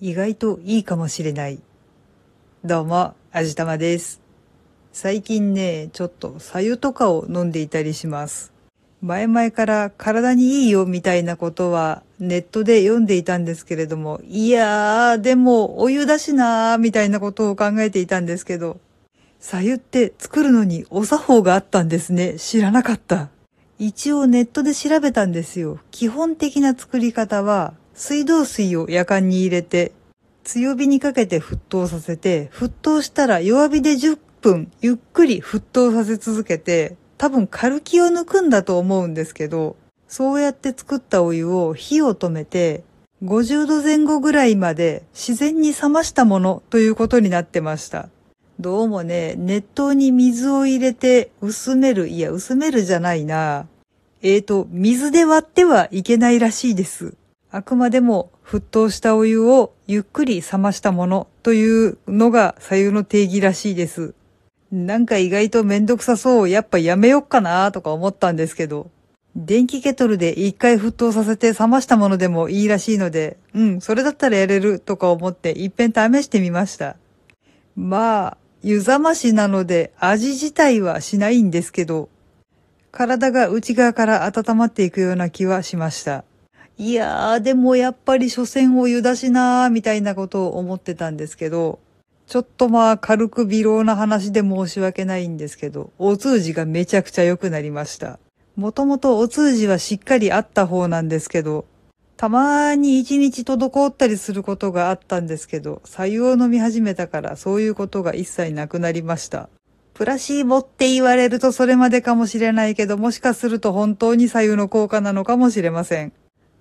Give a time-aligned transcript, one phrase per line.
[0.00, 1.58] 意外といいかもしれない。
[2.64, 4.20] どうも、あじたまです。
[4.92, 8.52] 最近ね、ちょっと左右とかを飲んでいたりします。
[9.02, 18.78] 前々から体にいいよみたいなことはネットで読んでいたんですけれども、いやー、でもお湯だしなーみたいなことを考えていたんですけど、
[19.40, 22.34] 左右って作るのにお作法があったんですね。
[22.38, 23.30] 知らなかった。
[23.80, 25.80] 一応ネットで調べたんですよ。
[25.90, 29.90] 基本的な作り方は、水道水を夜間に入れて、
[30.44, 39.74] 強火にかけて沸騰させて、沸騰したら弱火で10分ゆっくり沸騰させ続けて、多分カルキを抜くんだと思うんですけど、
[40.06, 42.84] そうやって作ったお湯を火を止めて、
[43.24, 48.08] 50度前後ぐらいまで自然に冷ましたものということになってました。
[48.60, 53.66] どうもね、熱湯に水を入れて薄める、いや薄めるじゃないな。
[54.22, 57.14] えーと、水で割ってはいけないらしいです。
[57.50, 64.14] あくまでも沸騰したお湯をゆっくり冷ましたものというのが左右の定義らしいです。
[64.70, 68.90] なんか意外とめんどくさそう、やっぱやめよっかなとか思ったんですけど、
[69.34, 76.96] 電気ケトルで一回沸騰させて冷ましたものでもいいらしいので、うん、それだったらやれるとか思って一遍試してみました。
[77.76, 82.10] まあ、湯冷ましなので味自体はしないんですけど、
[82.90, 86.24] 体が内側から温まっていくような気はしました。
[86.80, 91.80] いやー、でもやっぱり所詮お湯だしなーみたいなことを思ってたんですけど、
[92.28, 98.20] ちょっとまあ軽く微量な話で申し訳ないんですけど、お通じがめちゃくちゃ良くなりました。
[98.54, 101.64] もともとお通じはしっかりあった方なんですけど、
[102.16, 109.48] たまーに一日滞ったりすることがあったんですけど、左右を飲み始めたからそういうことが一切なくなりました。
[109.94, 116.12] プラシーボって言われるとそれまでかもしれないけど、もしかすると本当に左右の効果なのかもしれません。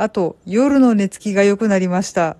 [0.00, 2.36] あと、夜の寝つきが良くなりました。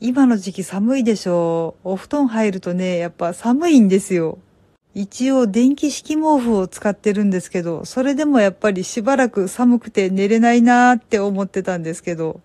[0.00, 1.90] 今の時期寒いでしょう。
[1.90, 4.38] お布団入るとね、やっぱ寒いんですよ。
[4.92, 12.40] 一応電気式毛布を使ってるんですけど、それでもやっぱりしばらく寒くて寝れないなーって思ってたんですけど、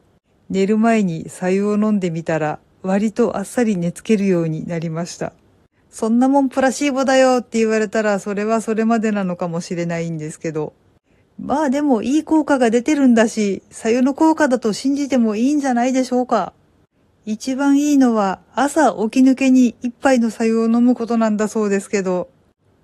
[0.52, 5.34] 寝る前に白湯を飲んでみたら、割とあっさり寝つけるようになりました。
[5.90, 10.74] そんなもんプラシーボだよって言われたら、それはそれまでなのかもしれないんですけど、
[11.40, 16.54] まあでもいい効果が出てるんだし、左右の効果だと信じてもいいんじゃないでしょうか。
[17.26, 22.30] 一番いいのは朝起き抜けに一杯の左右を飲むことなんだそうですけど、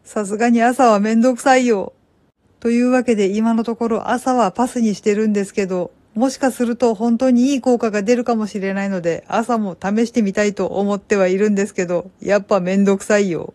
[0.04, 1.94] さすがに朝はめんどくさいよ。
[2.60, 13.54] というわけで今のところ朝はパスにしてるんですけど、もしかすると本当にいい効果が出るかもしれないので、朝も試してみたいと思ってはいるんですけど、やっぱめんどくさいよ。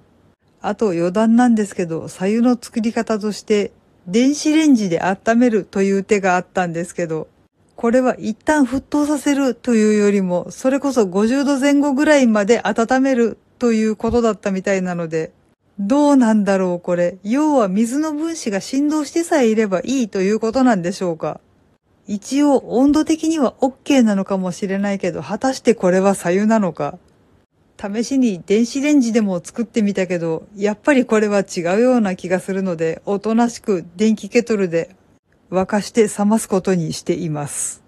[0.60, 3.70] あと余談なんですけど、左右の作り方として、
[4.08, 7.28] 電子レンジで温めるという手があったんですけど、
[7.76, 15.32] これは一旦沸騰させるというよりも、それこそ50度前後ぐらいまで温めるということだったみたいなので、
[15.78, 17.18] どうなんだろうこれ。
[17.22, 21.40] 要は水の分子が振動してさえいればいいということなんでしょうか。
[22.06, 26.98] 一応温度的には OK なのかもしれないけど、果たしてこれは左右なのか。
[27.80, 34.96] 試しに電子レンジでも作ってみたけど、やっぱりこれは違うような気がするので、おとなしく電気ケトルで
[35.50, 37.84] 沸かして冷ますことにしています。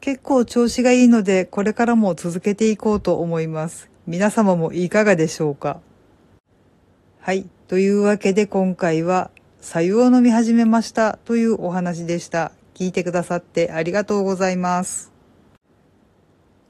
[0.00, 3.88] 結構調子がいいので、これからも続けていこうと思います。
[4.06, 5.80] 皆様もいかがでしょうか？
[7.20, 7.48] はい。
[7.68, 9.30] というわけで今回は、
[9.62, 12.52] 左右を飲み始めましたというお話でした。
[12.74, 15.13] 聞いてくださってありがとうございます。